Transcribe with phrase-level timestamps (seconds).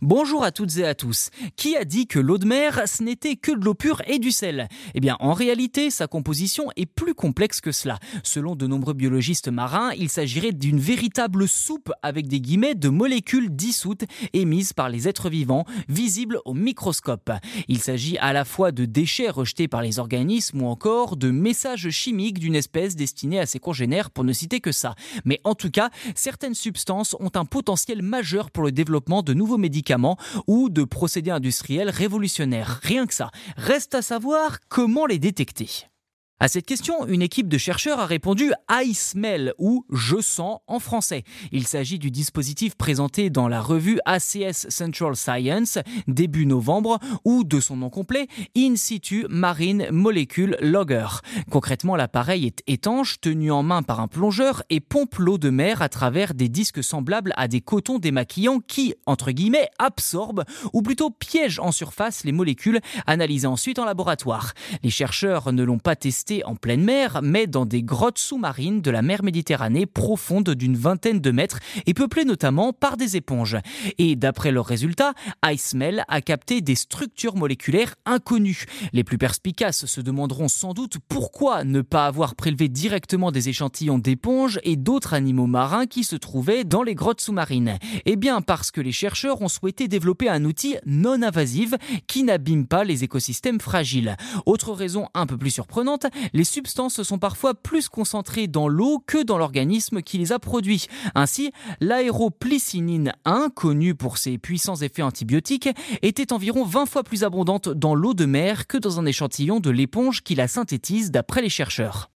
[0.00, 1.30] Bonjour à toutes et à tous.
[1.56, 4.30] Qui a dit que l'eau de mer, ce n'était que de l'eau pure et du
[4.30, 4.68] sel?
[4.94, 7.98] Eh bien, en réalité, sa composition est plus complexe que cela.
[8.22, 13.50] Selon de nombreux biologistes marins, il s'agirait d'une véritable soupe avec des guillemets de molécules
[13.50, 17.32] dissoutes émises par les êtres vivants, visibles au microscope.
[17.66, 21.90] Il s'agit à la fois de déchets rejetés par les organismes ou encore de messages
[21.90, 24.94] chimiques d'une espèce destinée à ses congénères, pour ne citer que ça.
[25.24, 29.58] Mais en tout cas, certaines substances ont un potentiel majeur pour le développement de nouveaux
[29.58, 29.87] médicaments
[30.46, 32.80] ou de procédés industriels révolutionnaires.
[32.82, 33.30] Rien que ça.
[33.56, 35.88] Reste à savoir comment les détecter.
[36.40, 40.78] À cette question, une équipe de chercheurs a répondu I smell ou je sens en
[40.78, 41.24] français.
[41.50, 47.58] Il s'agit du dispositif présenté dans la revue ACS Central Science début novembre ou de
[47.58, 51.08] son nom complet In situ Marine Molecule Logger.
[51.50, 55.82] Concrètement, l'appareil est étanche, tenu en main par un plongeur et pompe l'eau de mer
[55.82, 61.10] à travers des disques semblables à des cotons démaquillants qui, entre guillemets, absorbent ou plutôt
[61.10, 62.78] piègent en surface les molécules
[63.08, 64.52] analysées ensuite en laboratoire.
[64.84, 68.90] Les chercheurs ne l'ont pas testé en pleine mer, mais dans des grottes sous-marines de
[68.90, 73.56] la mer Méditerranée profonde d'une vingtaine de mètres et peuplées notamment par des éponges.
[73.98, 78.64] Et d'après leurs résultats, IceMel a capté des structures moléculaires inconnues.
[78.92, 83.98] Les plus perspicaces se demanderont sans doute pourquoi ne pas avoir prélevé directement des échantillons
[83.98, 87.78] d'éponges et d'autres animaux marins qui se trouvaient dans les grottes sous-marines.
[88.04, 91.74] Eh bien parce que les chercheurs ont souhaité développer un outil non invasif
[92.06, 94.16] qui n'abîme pas les écosystèmes fragiles.
[94.46, 99.22] Autre raison un peu plus surprenante, les substances sont parfois plus concentrées dans l'eau que
[99.22, 100.86] dans l'organisme qui les a produits.
[101.14, 105.68] Ainsi, l'aéroplycinine 1, connue pour ses puissants effets antibiotiques,
[106.02, 109.70] était environ 20 fois plus abondante dans l'eau de mer que dans un échantillon de
[109.70, 112.10] l'éponge qui la synthétise d'après les chercheurs.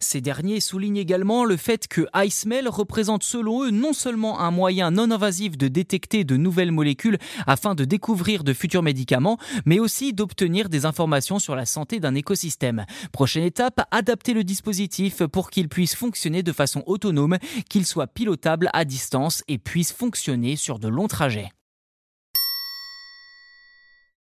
[0.00, 4.92] Ces derniers soulignent également le fait que iSmell représente selon eux non seulement un moyen
[4.92, 7.18] non invasif de détecter de nouvelles molécules
[7.48, 12.14] afin de découvrir de futurs médicaments, mais aussi d'obtenir des informations sur la santé d'un
[12.14, 12.86] écosystème.
[13.10, 18.70] Prochaine étape, adapter le dispositif pour qu'il puisse fonctionner de façon autonome, qu'il soit pilotable
[18.74, 21.50] à distance et puisse fonctionner sur de longs trajets.